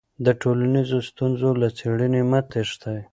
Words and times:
د 0.25 0.27
ټولنیزو 0.41 0.97
ستونزو 1.09 1.49
له 1.61 1.67
څېړنې 1.77 2.21
مه 2.29 2.39
تېښته. 2.51 2.93